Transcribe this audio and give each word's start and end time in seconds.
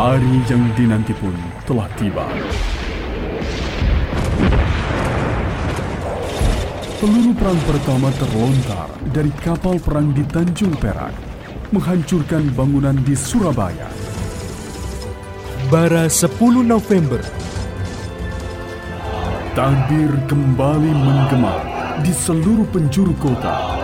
Hari 0.00 0.48
yang 0.48 0.64
dinanti 0.80 1.12
pun 1.12 1.36
telah 1.68 1.84
tiba. 2.00 2.24
Peluru 6.96 7.36
perang 7.36 7.60
pertama 7.68 8.08
terlontar 8.16 8.88
dari 9.12 9.28
kapal 9.44 9.76
perang 9.76 10.16
di 10.16 10.24
Tanjung 10.24 10.72
Perak, 10.80 11.12
menghancurkan 11.76 12.48
bangunan 12.56 12.96
di 13.04 13.12
Surabaya. 13.12 13.92
Bara 15.68 16.08
10 16.08 16.32
November 16.64 17.20
Takbir 19.52 20.16
kembali 20.32 20.92
menggema 20.96 21.60
di 22.00 22.16
seluruh 22.16 22.64
penjuru 22.72 23.12
kota. 23.20 23.79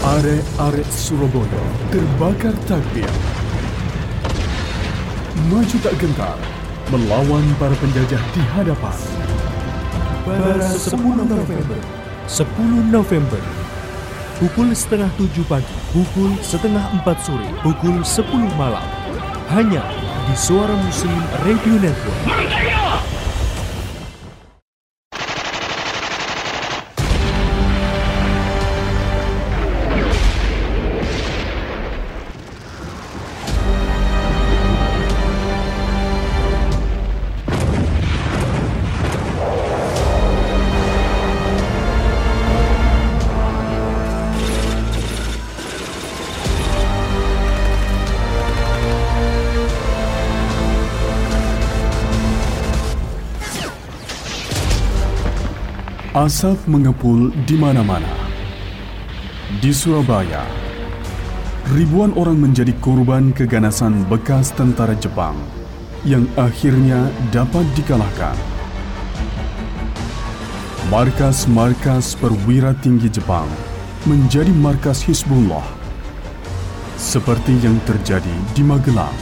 Are-are 0.00 0.80
Surabaya 0.88 1.60
terbakar 1.92 2.56
takbir. 2.64 3.04
Maju 5.52 5.76
tak 5.84 5.92
gentar 6.00 6.40
melawan 6.88 7.44
para 7.60 7.76
penjajah 7.76 8.22
di 8.32 8.40
hadapan. 8.56 8.96
Bara 10.24 10.72
10 10.72 11.04
November 11.04 11.80
10 12.24 12.88
November 12.88 13.42
Pukul 14.40 14.72
setengah 14.72 15.12
tujuh 15.20 15.44
pagi, 15.44 15.76
pukul 15.92 16.32
setengah 16.40 16.96
empat 16.96 17.20
sore, 17.20 17.44
pukul 17.60 18.00
sepuluh 18.00 18.48
malam. 18.56 18.80
Hanya 19.52 19.84
di 20.24 20.32
Suara 20.32 20.72
Muslim 20.80 21.20
Radio 21.44 21.76
Network. 21.76 22.79
Asap 56.20 56.68
mengepul 56.68 57.32
di 57.48 57.56
mana-mana. 57.56 58.12
Di 59.56 59.72
Surabaya, 59.72 60.44
ribuan 61.72 62.12
orang 62.12 62.36
menjadi 62.36 62.76
korban 62.76 63.32
keganasan 63.32 64.04
bekas 64.04 64.52
tentara 64.52 64.92
Jepang 65.00 65.32
yang 66.04 66.28
akhirnya 66.36 67.08
dapat 67.32 67.64
dikalahkan. 67.72 68.36
Markas-markas 70.92 72.12
perwira 72.20 72.76
tinggi 72.84 73.08
Jepang 73.08 73.48
menjadi 74.04 74.52
markas 74.52 75.00
Hizbullah, 75.00 75.64
seperti 77.00 77.56
yang 77.64 77.80
terjadi 77.88 78.36
di 78.52 78.60
Magelang. 78.60 79.16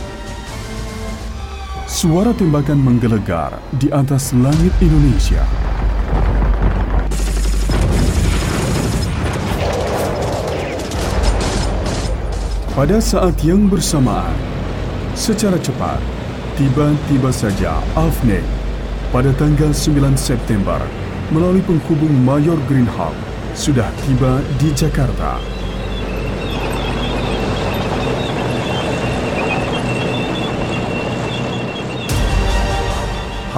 Suara 1.87 2.35
tembakan 2.35 2.83
menggelegar 2.83 3.55
di 3.79 3.87
atas 3.95 4.35
langit 4.35 4.75
Indonesia. 4.83 5.68
Pada 12.79 13.03
saat 13.03 13.35
yang 13.43 13.67
bersamaan, 13.67 14.39
secara 15.19 15.59
cepat, 15.59 15.99
tiba-tiba 16.55 17.27
saja 17.35 17.83
Afne 17.99 18.39
pada 19.11 19.35
tanggal 19.35 19.75
9 19.75 20.15
September 20.15 20.79
melalui 21.35 21.59
penghubung 21.67 22.15
Mayor 22.23 22.55
Greenhalgh 22.71 23.19
sudah 23.59 23.91
tiba 24.07 24.39
di 24.63 24.71
Jakarta. 24.79 25.43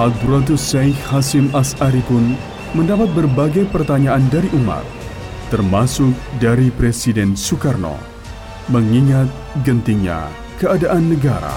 Hadratus 0.01 0.65
Syekh 0.65 0.97
Hasim 1.13 1.53
As'ari 1.53 2.01
pun 2.09 2.33
mendapat 2.73 3.13
berbagai 3.13 3.69
pertanyaan 3.69 4.25
dari 4.33 4.49
umat, 4.57 4.81
termasuk 5.53 6.09
dari 6.41 6.73
Presiden 6.73 7.37
Soekarno 7.37 8.10
mengingat 8.71 9.27
gentingnya 9.67 10.31
keadaan 10.55 11.11
negara. 11.11 11.51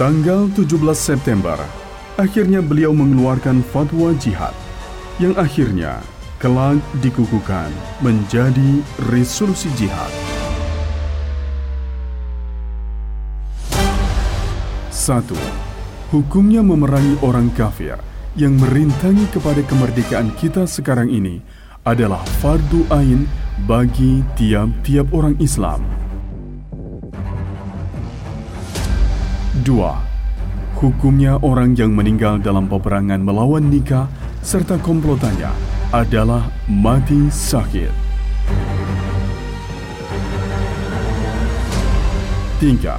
Tanggal 0.00 0.48
17 0.56 0.80
September, 0.96 1.60
akhirnya 2.16 2.64
beliau 2.64 2.96
mengeluarkan 2.96 3.60
fatwa 3.60 4.16
jihad 4.16 4.56
yang 5.20 5.36
akhirnya 5.36 6.00
kelak 6.40 6.80
dikukuhkan 7.04 7.68
menjadi 8.00 8.80
resolusi 9.12 9.68
jihad. 9.76 10.08
Satu, 14.88 15.36
hukumnya 16.08 16.64
memerangi 16.64 17.20
orang 17.20 17.52
kafir 17.52 18.00
yang 18.40 18.56
merintangi 18.56 19.28
kepada 19.28 19.60
kemerdekaan 19.68 20.32
kita 20.40 20.64
sekarang 20.64 21.12
ini 21.12 21.44
adalah 21.84 22.24
fardu 22.40 22.88
ain 22.88 23.26
bagi 23.62 24.26
tiap-tiap 24.34 25.14
orang 25.14 25.38
Islam. 25.38 25.86
Dua, 29.62 30.02
hukumnya 30.74 31.38
orang 31.46 31.78
yang 31.78 31.94
meninggal 31.94 32.42
dalam 32.42 32.66
peperangan 32.66 33.22
melawan 33.22 33.70
nikah 33.70 34.10
serta 34.42 34.82
komplotannya 34.82 35.54
adalah 35.94 36.50
mati 36.66 37.30
sakit. 37.30 37.94
Tiga, 42.58 42.98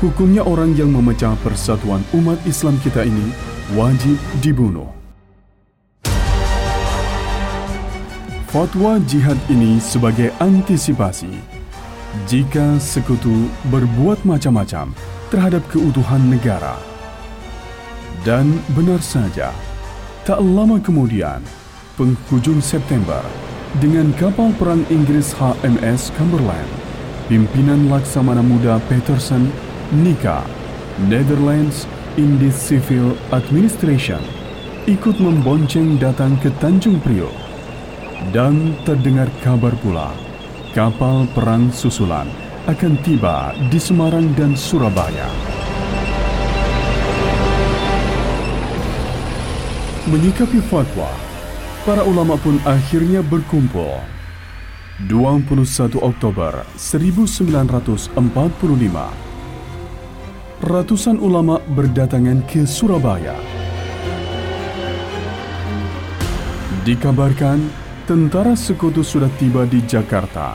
hukumnya 0.00 0.48
orang 0.48 0.72
yang 0.80 0.88
memecah 0.96 1.36
persatuan 1.44 2.00
umat 2.16 2.40
Islam 2.48 2.80
kita 2.80 3.04
ini 3.04 3.28
wajib 3.76 4.16
dibunuh. 4.40 5.03
Fatwa 8.54 9.02
jihad 9.10 9.34
ini 9.50 9.82
sebagai 9.82 10.30
antisipasi 10.38 11.42
jika 12.30 12.78
sekutu 12.78 13.50
berbuat 13.66 14.22
macam-macam 14.22 14.94
terhadap 15.26 15.58
keutuhan 15.74 16.22
negara. 16.30 16.78
Dan 18.22 18.62
benar 18.78 19.02
saja, 19.02 19.50
tak 20.22 20.38
lama 20.38 20.78
kemudian, 20.78 21.42
penghujung 21.98 22.62
September, 22.62 23.26
dengan 23.82 24.14
kapal 24.22 24.54
perang 24.54 24.86
Inggris 24.86 25.34
HMS 25.34 26.14
Cumberland, 26.14 26.70
pimpinan 27.26 27.90
Laksamana 27.90 28.38
Muda 28.38 28.78
Peterson, 28.86 29.50
Nika, 29.90 30.46
Netherlands 31.10 31.90
Indies 32.14 32.54
Civil 32.54 33.18
Administration, 33.34 34.22
ikut 34.86 35.18
membonceng 35.18 35.98
datang 35.98 36.38
ke 36.38 36.54
Tanjung 36.62 37.02
Priok 37.02 37.43
dan 38.30 38.72
terdengar 38.88 39.28
kabar 39.42 39.74
pula, 39.82 40.14
kapal 40.72 41.28
perang 41.36 41.68
susulan 41.74 42.30
akan 42.64 42.96
tiba 43.04 43.52
di 43.68 43.76
Semarang 43.76 44.32
dan 44.32 44.56
Surabaya. 44.56 45.28
Menyikapi 50.08 50.60
fatwa, 50.68 51.08
para 51.84 52.04
ulama 52.04 52.40
pun 52.40 52.56
akhirnya 52.64 53.20
berkumpul. 53.20 54.00
21 55.10 55.98
Oktober 55.98 56.62
1945, 56.78 58.14
ratusan 60.62 61.18
ulama 61.18 61.58
berdatangan 61.74 62.46
ke 62.46 62.62
Surabaya. 62.62 63.34
Dikabarkan 66.84 67.83
Tentara 68.04 68.52
sekutu 68.52 69.00
sudah 69.00 69.32
tiba 69.40 69.64
di 69.64 69.80
Jakarta 69.88 70.52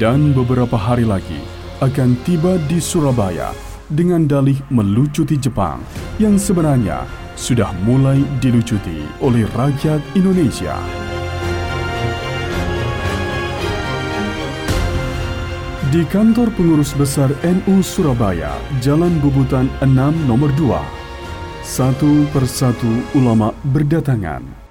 dan 0.00 0.32
beberapa 0.32 0.72
hari 0.72 1.04
lagi 1.04 1.36
akan 1.84 2.16
tiba 2.24 2.56
di 2.64 2.80
Surabaya 2.80 3.52
dengan 3.92 4.24
dalih 4.24 4.56
melucuti 4.72 5.36
Jepang 5.36 5.84
yang 6.16 6.40
sebenarnya 6.40 7.04
sudah 7.36 7.76
mulai 7.84 8.24
dilucuti 8.40 9.04
oleh 9.20 9.44
rakyat 9.52 10.00
Indonesia. 10.16 10.80
Di 15.92 16.08
kantor 16.08 16.48
pengurus 16.56 16.96
besar 16.96 17.28
NU 17.44 17.84
Surabaya, 17.84 18.56
Jalan 18.80 19.20
Bubutan 19.20 19.68
6 19.84 19.92
nomor 20.24 20.48
2, 20.56 20.72
satu 21.68 22.24
persatu 22.32 22.88
ulama 23.12 23.52
berdatangan 23.76 24.67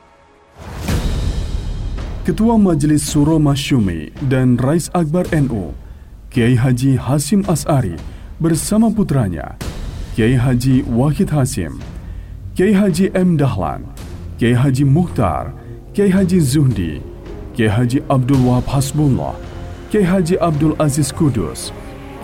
Ketua 2.27 2.59
Majelis 2.59 3.07
Suro 3.07 3.39
Masyumi 3.39 4.11
dan 4.27 4.59
Rais 4.59 4.91
Akbar 4.91 5.23
NU, 5.31 5.71
Kiai 6.27 6.59
Haji 6.59 6.99
Hasim 6.99 7.39
As'ari 7.47 7.95
bersama 8.43 8.91
putranya, 8.91 9.55
Kiai 10.11 10.35
Haji 10.35 10.83
Wahid 10.91 11.31
Hasim, 11.31 11.79
Kiai 12.51 12.75
Haji 12.75 13.15
M. 13.15 13.39
Dahlan, 13.39 13.87
Kiai 14.35 14.51
Haji 14.51 14.83
Mukhtar, 14.83 15.55
Kiai 15.95 16.11
Haji 16.11 16.43
Zuhdi, 16.43 16.99
Kiai 17.55 17.71
Haji 17.71 18.03
Abdul 18.11 18.43
Wahab 18.43 18.67
Hasbullah, 18.75 19.31
Kiai 19.87 20.03
Haji 20.03 20.35
Abdul 20.43 20.75
Aziz 20.83 21.15
Kudus, 21.15 21.71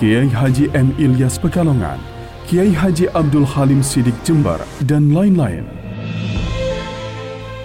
Kiai 0.04 0.28
Haji 0.28 0.68
M. 0.76 0.92
Ilyas 1.00 1.40
Pekalongan, 1.40 2.04
Kiai 2.52 2.76
Haji 2.76 3.08
Abdul 3.16 3.48
Halim 3.48 3.80
Sidik 3.80 4.20
Jember, 4.28 4.60
dan 4.84 5.16
lain-lain. 5.16 5.64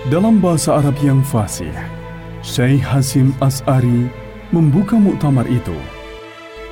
Dalam 0.07 0.39
bahasa 0.39 0.79
Arab 0.79 0.95
yang 1.03 1.19
fasih, 1.27 1.98
Syekh 2.39 2.87
Hasim 2.87 3.35
As'ari 3.43 4.07
membuka 4.55 4.95
muktamar 4.95 5.43
itu. 5.51 5.75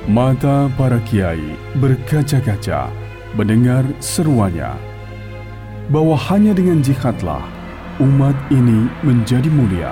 Mata 0.07 0.71
para 0.79 1.03
kiai 1.03 1.59
berkaca-kaca 1.75 2.87
mendengar 3.35 3.83
seruannya 3.99 4.71
bahwa 5.91 6.15
hanya 6.31 6.55
dengan 6.55 6.79
jihadlah 6.79 7.43
umat 7.99 8.35
ini 8.47 8.87
menjadi 9.03 9.51
mulia. 9.51 9.91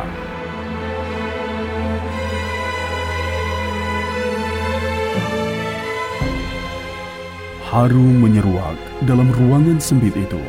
Haru 7.67 7.99
menyeruak 7.99 8.79
dalam 9.03 9.27
ruangan 9.35 9.83
sempit 9.83 10.15
itu. 10.15 10.39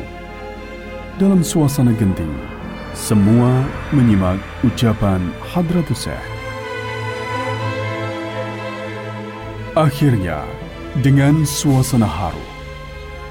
Dalam 1.19 1.43
suasana 1.43 1.91
genting, 1.99 2.31
semua 2.97 3.61
menyimak 3.93 4.41
ucapan 4.65 5.29
Hadratus 5.53 6.09
Syekh. 6.09 6.25
Akhirnya, 9.77 10.41
dengan 11.05 11.45
suasana 11.45 12.09
haru, 12.09 12.41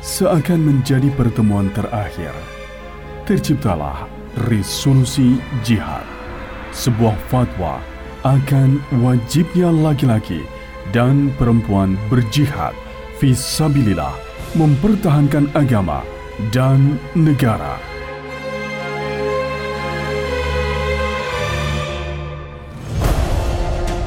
seakan 0.06 0.62
menjadi 0.62 1.10
pertemuan 1.18 1.66
terakhir, 1.74 2.30
terciptalah 3.26 4.06
resolusi 4.46 5.42
jihad, 5.66 6.06
sebuah 6.70 7.18
fatwa 7.26 7.82
akan 8.22 8.78
wajibnya 9.02 9.74
laki-laki 9.74 10.46
dan 10.94 11.34
perempuan 11.34 11.98
berjihad 12.06 12.78
fisabilillah 13.18 14.14
mempertahankan 14.54 15.50
agama 15.58 16.06
dan 16.54 17.02
negara. 17.18 17.95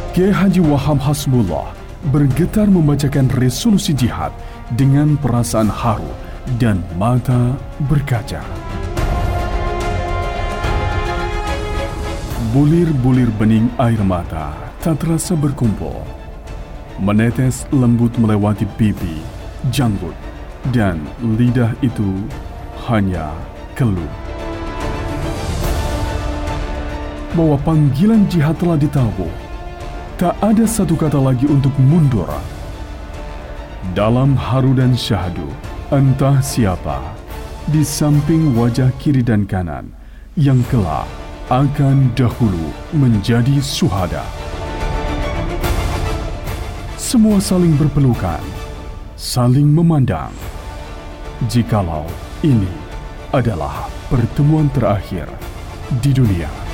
Kiai 0.09 0.33
Haji 0.33 0.57
Wahab 0.65 0.97
Hasbullah 1.05 1.69
bergetar 2.09 2.65
membacakan 2.65 3.29
resolusi 3.37 3.93
jihad 3.93 4.33
dengan 4.73 5.13
perasaan 5.21 5.69
haru 5.69 6.09
dan 6.57 6.81
mata 6.97 7.53
berkaca. 7.85 8.41
Bulir-bulir 12.49 13.29
bening 13.37 13.69
air 13.77 14.01
mata 14.01 14.49
tak 14.81 14.97
terasa 14.97 15.37
berkumpul. 15.37 16.01
Menetes 16.97 17.69
lembut 17.69 18.09
melewati 18.17 18.65
pipi, 18.81 19.21
janggut, 19.69 20.17
dan 20.73 21.05
lidah 21.21 21.69
itu 21.85 22.25
hanya 22.89 23.29
keluh. 23.77 24.09
Bahwa 27.37 27.61
panggilan 27.61 28.25
jihad 28.25 28.57
telah 28.57 28.73
ditabuh 28.73 29.48
Tak 30.19 30.35
ada 30.43 30.67
satu 30.67 30.99
kata 30.99 31.15
lagi 31.15 31.47
untuk 31.47 31.71
mundur. 31.79 32.27
Dalam 33.95 34.35
haru 34.35 34.75
dan 34.75 34.91
syahdu, 34.91 35.47
entah 35.95 36.43
siapa, 36.43 36.99
di 37.71 37.87
samping 37.87 38.51
wajah 38.51 38.91
kiri 38.99 39.23
dan 39.23 39.47
kanan, 39.47 39.87
yang 40.35 40.59
kelak 40.67 41.07
akan 41.47 42.11
dahulu 42.19 42.67
menjadi 42.91 43.63
suhada. 43.63 44.27
Semua 46.99 47.39
saling 47.39 47.79
berpelukan, 47.79 48.43
saling 49.15 49.71
memandang. 49.71 50.35
Jikalau 51.47 52.03
ini 52.43 52.67
adalah 53.31 53.87
pertemuan 54.11 54.67
terakhir 54.75 55.31
di 56.03 56.11
dunia. 56.11 56.68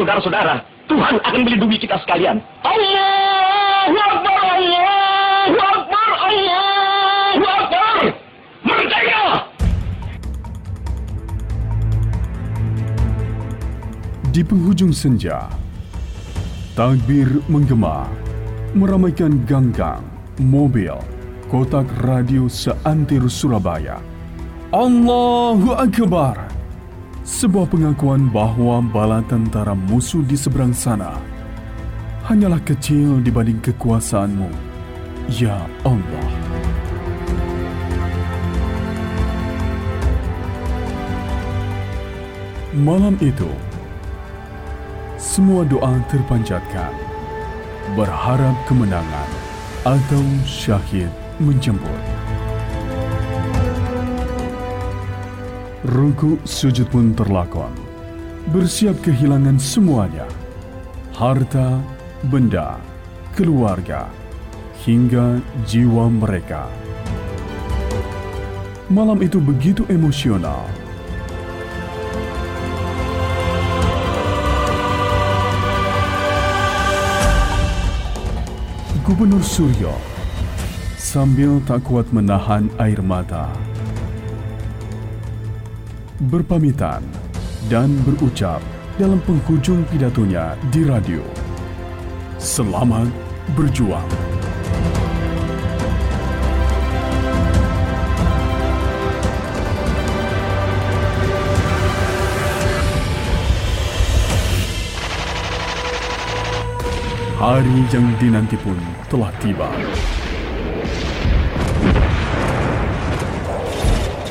Saudara-saudara, 0.00 0.64
Tuhan 0.88 1.20
akan 1.20 1.40
melindungi 1.44 1.76
kita 1.84 2.00
sekalian. 2.00 2.40
Allahu 2.64 3.96
Akbar, 4.00 4.40
Allahu 4.56 5.56
Akbar, 5.60 6.08
Allahu 6.24 7.44
Akbar. 7.44 7.96
Merdeka! 8.64 9.24
Di 14.32 14.42
penghujung 14.46 14.96
senja, 14.96 15.52
takbir 16.72 17.28
menggema, 17.46 18.08
meramaikan 18.72 19.44
gang-gang, 19.44 20.00
mobil, 20.40 20.96
kotak 21.52 21.86
radio 22.08 22.48
seantir 22.48 23.26
Surabaya. 23.28 24.00
Allahu 24.72 25.76
Akbar! 25.76 26.59
Sebuah 27.20 27.68
pengakuan 27.68 28.32
bahwa 28.32 28.80
bala 28.80 29.20
tentara 29.28 29.76
musuh 29.76 30.24
di 30.24 30.40
seberang 30.40 30.72
sana 30.72 31.20
hanyalah 32.24 32.62
kecil 32.62 33.20
dibanding 33.20 33.58
kekuasaanmu, 33.58 34.46
ya 35.34 35.66
Allah. 35.82 36.28
Malam 42.70 43.18
itu, 43.18 43.50
semua 45.18 45.66
doa 45.66 45.98
terpanjatkan, 46.06 46.94
berharap 47.98 48.54
kemenangan 48.70 49.30
atau 49.82 50.22
syahid 50.46 51.10
menjemput. 51.42 52.19
Ruku 55.90 56.38
sujud 56.46 56.86
pun 56.86 57.18
terlakon. 57.18 57.74
Bersiap 58.54 59.02
kehilangan 59.02 59.58
semuanya. 59.58 60.22
Harta, 61.10 61.82
benda, 62.30 62.78
keluarga, 63.34 64.06
hingga 64.86 65.42
jiwa 65.66 66.06
mereka. 66.06 66.70
Malam 68.86 69.18
itu 69.18 69.42
begitu 69.42 69.82
emosional. 69.90 70.62
Gubernur 79.02 79.42
Suryo 79.42 79.90
sambil 80.94 81.58
tak 81.66 81.82
kuat 81.82 82.06
menahan 82.14 82.70
air 82.78 83.02
mata 83.02 83.50
berpamitan 86.28 87.00
dan 87.72 87.88
berucap 88.04 88.60
dalam 89.00 89.24
penghujung 89.24 89.80
pidatonya 89.88 90.52
di 90.68 90.84
radio. 90.84 91.24
Selamat 92.36 93.08
berjuang. 93.56 94.04
Hari 107.40 107.88
yang 107.88 108.04
dinanti 108.20 108.60
pun 108.60 108.76
telah 109.08 109.32
tiba. 109.40 109.72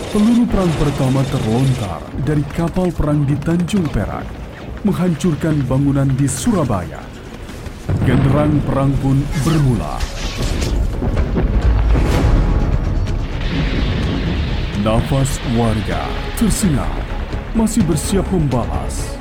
Peluru 0.10 0.42
perang 0.50 0.74
pertama 0.82 1.22
terlontar 1.30 2.02
dari 2.26 2.42
kapal 2.58 2.90
perang 2.90 3.30
di 3.30 3.38
Tanjung 3.46 3.86
Perak, 3.94 4.26
menghancurkan 4.82 5.62
bangunan 5.70 6.10
di 6.18 6.26
Surabaya. 6.26 6.98
Genderang 8.10 8.58
perang 8.66 8.90
pun 9.06 9.22
bermula. 9.46 10.02
Nafas 14.82 15.38
warga 15.54 16.02
tersengal, 16.42 16.90
masih 17.54 17.86
bersiap 17.86 18.26
membalas. 18.34 19.14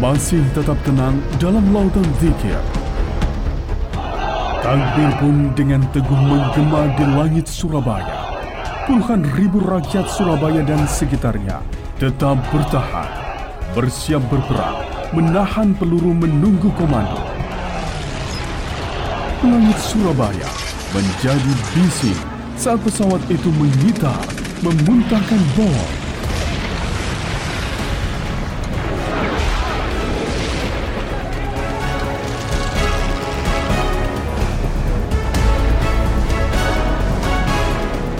Masih 0.00 0.40
tetap 0.56 0.80
tenang 0.88 1.20
dalam 1.36 1.60
lautan 1.76 2.08
zikir. 2.24 2.56
Takbir 4.64 5.12
pun 5.20 5.52
dengan 5.52 5.84
teguh 5.92 6.20
menggema 6.24 6.88
di 6.96 7.04
langit 7.04 7.44
Surabaya. 7.44 8.23
Puluhan 8.84 9.24
ribu 9.40 9.64
rakyat 9.64 10.12
Surabaya 10.12 10.60
dan 10.60 10.84
sekitarnya 10.84 11.64
tetap 11.96 12.36
bertahan, 12.52 13.08
bersiap 13.72 14.20
berperang, 14.28 14.84
menahan 15.16 15.72
peluru 15.72 16.12
menunggu 16.12 16.68
komando. 16.76 17.24
Langit 19.40 19.80
Surabaya 19.80 20.52
menjadi 20.92 21.52
bising 21.72 22.20
saat 22.60 22.76
pesawat 22.84 23.24
itu 23.32 23.48
mengitar, 23.56 24.20
memuntahkan 24.60 25.40
bom. 25.56 26.03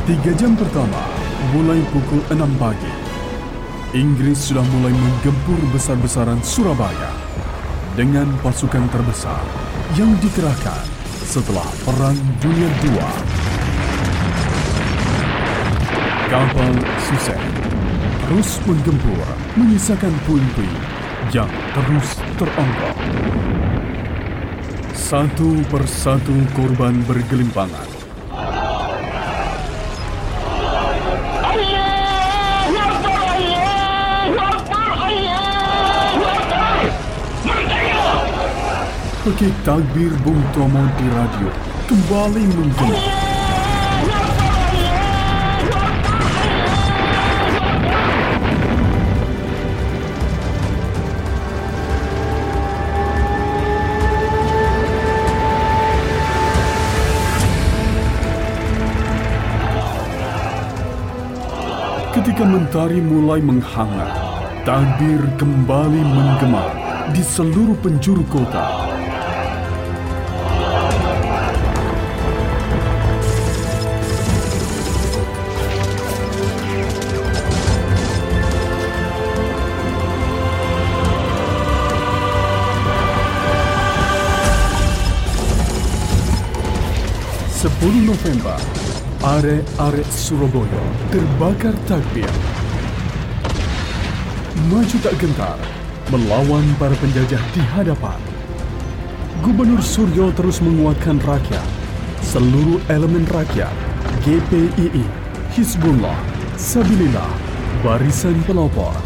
Tiga 0.05 0.37
jam 0.37 0.53
pertama, 0.53 1.01
mulai 1.57 1.81
pukul 1.89 2.21
6 2.29 2.37
pagi, 2.61 2.93
Inggris 3.97 4.53
sudah 4.53 4.61
mulai 4.77 4.93
menggempur 4.93 5.57
besar-besaran 5.73 6.45
Surabaya 6.45 7.09
dengan 7.97 8.29
pasukan 8.45 8.85
terbesar 8.93 9.41
yang 9.97 10.13
dikerahkan 10.21 10.85
setelah 11.25 11.65
Perang 11.89 12.21
Dunia 12.37 12.69
II. 12.85 13.01
Kapal 16.29 16.75
Sussex 17.09 17.41
terus 18.29 18.61
menggempur 18.69 19.25
menyisakan 19.57 20.13
puing-puing 20.29 20.79
yang 21.33 21.49
terus 21.73 22.21
teronggok. 22.37 22.97
Satu 24.93 25.65
persatu 25.73 26.37
korban 26.53 27.01
bergelimpangan 27.09 27.94
Pekik 39.25 39.57
takbir 39.65 40.13
Bung 40.21 40.37
Tomo 40.53 40.85
di 41.01 41.09
radio 41.09 41.49
kembali 41.89 42.45
menggema. 42.45 43.01
Ketika 62.13 62.45
mentari 62.45 63.01
mulai 63.01 63.41
menghangat, 63.41 64.13
takbir 64.69 65.25
kembali 65.41 66.01
menggema 66.13 66.69
di 67.17 67.25
seluruh 67.25 67.81
penjuru 67.81 68.21
kota. 68.29 68.84
November, 88.25 88.57
are-are 89.21 90.01
Surabaya 90.09 90.85
terbakar 91.13 91.77
takbir. 91.85 92.33
Maju 94.73 94.97
tak 95.05 95.13
gentar, 95.21 95.61
melawan 96.09 96.65
para 96.81 96.97
penjajah 97.05 97.45
di 97.53 97.61
hadapan. 97.77 98.17
Gubernur 99.45 99.85
Suryo 99.85 100.33
terus 100.33 100.65
menguatkan 100.65 101.21
rakyat. 101.21 101.69
Seluruh 102.25 102.81
elemen 102.89 103.29
rakyat, 103.29 103.77
GPII, 104.25 105.05
Hizbullah, 105.53 106.17
Sabilillah, 106.57 107.29
Barisan 107.85 108.41
Pelopor, 108.49 108.97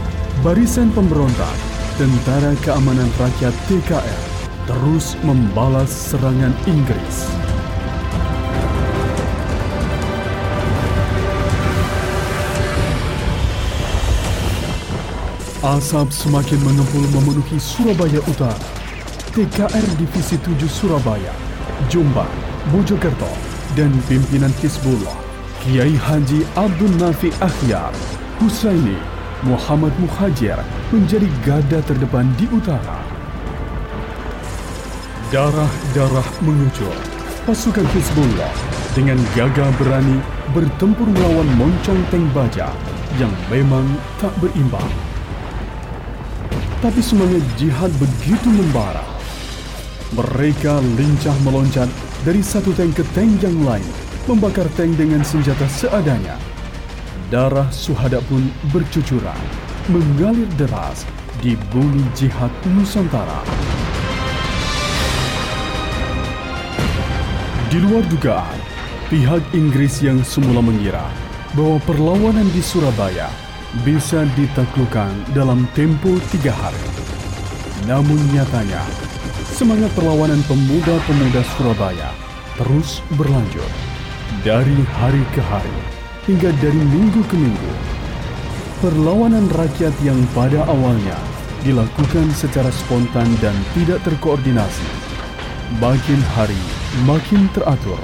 Barisan 0.47 0.95
Pemberontak, 0.95 1.59
Tentara 1.99 2.55
Keamanan 2.63 3.11
Rakyat 3.19 3.55
TKR 3.67 4.23
terus 4.71 5.19
membalas 5.27 5.91
serangan 5.91 6.55
Inggris. 6.71 7.48
Asap 15.69 16.09
semakin 16.09 16.65
mengepul 16.65 17.05
memenuhi 17.13 17.61
Surabaya 17.61 18.25
Utara. 18.25 18.57
TKR 19.37 19.85
Divisi 20.01 20.41
7 20.41 20.65
Surabaya, 20.65 21.29
Jombang, 21.93 22.33
Mojokerto, 22.73 23.29
dan 23.77 23.93
pimpinan 24.09 24.49
Hizbullah, 24.65 25.13
Kiai 25.61 25.93
Haji 25.93 26.49
Abdul 26.57 26.89
Nafi 26.97 27.29
Akhyar, 27.45 27.93
Husaini, 28.41 28.97
Muhammad 29.45 29.93
Muhajir 30.01 30.57
menjadi 30.89 31.29
garda 31.45 31.85
terdepan 31.85 32.33
di 32.41 32.49
utara. 32.49 33.05
Darah-darah 35.29 36.29
mengucur. 36.49 36.97
Pasukan 37.45 37.85
Hizbullah 37.93 38.57
dengan 38.97 39.21
gagah 39.37 39.69
berani 39.77 40.17
bertempur 40.57 41.13
melawan 41.13 41.49
moncong 41.61 42.01
tank 42.09 42.25
baja 42.33 42.73
yang 43.21 43.33
memang 43.53 43.85
tak 44.17 44.33
berimbang. 44.41 45.18
Tapi 46.79 47.03
semangat 47.03 47.43
jihad 47.59 47.91
begitu 47.99 48.47
membara. 48.55 49.03
Mereka 50.15 50.79
lincah 50.95 51.35
meloncat 51.43 51.91
dari 52.23 52.39
satu 52.39 52.71
tank 52.71 53.03
ke 53.03 53.05
tank 53.19 53.43
yang 53.43 53.67
lain, 53.67 53.83
membakar 54.31 54.71
tank 54.79 54.95
dengan 54.95 55.27
senjata 55.27 55.67
seadanya. 55.67 56.39
Darah 57.35 57.67
suhada 57.75 58.23
pun 58.31 58.47
bercucuran, 58.71 59.35
mengalir 59.91 60.47
deras 60.55 61.03
di 61.43 61.59
bumi 61.75 62.07
jihad 62.15 62.55
Nusantara. 62.71 63.43
Di 67.75 67.83
luar 67.83 68.07
dugaan, 68.07 68.59
pihak 69.11 69.43
Inggris 69.51 69.99
yang 69.99 70.23
semula 70.23 70.63
mengira 70.63 71.11
bahwa 71.59 71.83
perlawanan 71.83 72.47
di 72.55 72.63
Surabaya 72.63 73.48
bisa 73.85 74.25
ditaklukkan 74.33 75.13
dalam 75.37 75.69
tempo 75.77 76.17
tiga 76.33 76.57
hari. 76.57 76.87
Namun 77.85 78.17
nyatanya, 78.33 78.81
semangat 79.53 79.93
perlawanan 79.93 80.41
pemuda-pemuda 80.49 81.45
Surabaya 81.57 82.11
terus 82.57 83.05
berlanjut 83.15 83.71
dari 84.43 84.83
hari 84.99 85.23
ke 85.37 85.43
hari 85.45 85.79
hingga 86.27 86.51
dari 86.59 86.81
minggu 86.81 87.21
ke 87.29 87.37
minggu. 87.37 87.73
Perlawanan 88.81 89.47
rakyat 89.53 89.93
yang 90.01 90.19
pada 90.33 90.65
awalnya 90.65 91.19
dilakukan 91.67 92.31
secara 92.33 92.71
spontan 92.71 93.27
dan 93.43 93.55
tidak 93.75 94.01
terkoordinasi, 94.07 94.89
makin 95.77 96.21
hari 96.35 96.63
makin 97.05 97.47
teratur. 97.53 98.01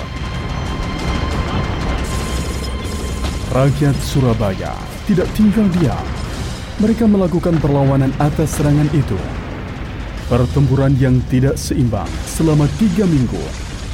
Rakyat 3.55 3.95
Surabaya 4.03 4.94
tidak 5.05 5.29
tinggal 5.37 5.69
diam. 5.77 6.07
Mereka 6.81 7.05
melakukan 7.07 7.61
perlawanan 7.61 8.11
atas 8.19 8.57
serangan 8.57 8.89
itu. 8.97 9.19
Pertempuran 10.27 10.97
yang 10.97 11.21
tidak 11.29 11.61
seimbang 11.61 12.09
selama 12.25 12.65
tiga 12.81 13.05
minggu 13.05 13.45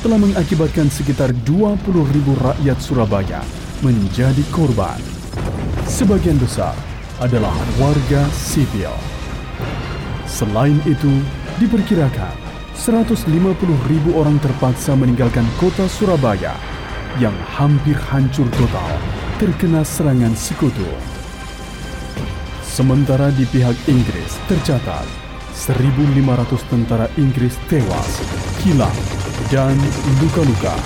telah 0.01 0.17
mengakibatkan 0.17 0.87
sekitar 0.89 1.35
20 1.45 2.15
ribu 2.15 2.33
rakyat 2.39 2.79
Surabaya 2.79 3.43
menjadi 3.83 4.41
korban. 4.55 4.97
Sebagian 5.91 6.39
besar 6.39 6.73
adalah 7.19 7.53
warga 7.77 8.25
sipil. 8.33 8.95
Selain 10.31 10.79
itu, 10.87 11.11
diperkirakan 11.59 12.33
150 12.79 13.29
ribu 13.91 14.17
orang 14.17 14.41
terpaksa 14.41 14.97
meninggalkan 14.97 15.45
kota 15.61 15.85
Surabaya 15.91 16.57
yang 17.19 17.35
hampir 17.59 17.99
hancur 17.99 18.47
total 18.55 19.20
terkena 19.41 19.81
serangan 19.81 20.37
sekutu. 20.37 20.85
Sementara 22.61 23.33
di 23.33 23.49
pihak 23.49 23.73
Inggris 23.89 24.37
tercatat 24.45 25.09
1.500 25.57 26.61
tentara 26.69 27.09
Inggris 27.17 27.57
tewas, 27.65 28.21
hilang, 28.61 28.93
dan 29.49 29.73
luka-luka. 30.21 30.77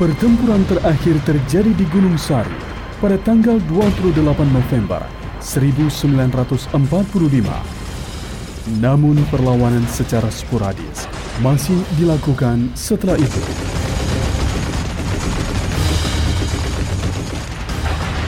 Pertempuran 0.00 0.64
terakhir 0.72 1.20
terjadi 1.28 1.76
di 1.76 1.84
Gunung 1.92 2.16
Sari 2.16 2.56
pada 2.96 3.20
tanggal 3.20 3.60
28 3.60 4.24
November 4.56 5.04
1945. 5.44 7.77
Namun 8.76 9.16
perlawanan 9.32 9.88
secara 9.88 10.28
sporadis 10.28 11.08
masih 11.40 11.80
dilakukan 11.96 12.68
setelah 12.76 13.16
itu. 13.16 13.40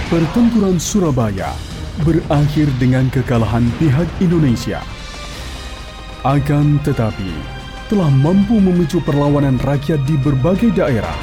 Pertempuran 0.08 0.80
Surabaya 0.80 1.52
berakhir 2.02 2.72
dengan 2.80 3.12
kekalahan 3.12 3.68
pihak 3.76 4.08
Indonesia. 4.24 4.80
Akan 6.24 6.80
tetapi, 6.88 7.30
telah 7.92 8.08
mampu 8.08 8.56
memicu 8.56 8.98
perlawanan 9.04 9.60
rakyat 9.60 10.00
di 10.08 10.16
berbagai 10.18 10.72
daerah. 10.72 11.16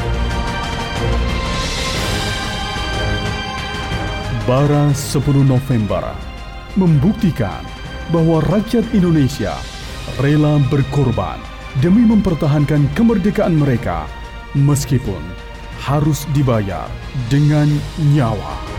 Bara 4.48 4.96
10 4.96 5.44
November 5.44 6.16
membuktikan 6.80 7.77
bahwa 8.14 8.40
rakyat 8.48 8.86
Indonesia 8.96 9.56
rela 10.22 10.60
berkorban 10.72 11.40
demi 11.84 12.08
mempertahankan 12.08 12.88
kemerdekaan 12.96 13.56
mereka 13.60 14.08
meskipun 14.56 15.20
harus 15.84 16.26
dibayar 16.34 16.90
dengan 17.30 17.70
nyawa. 18.16 18.77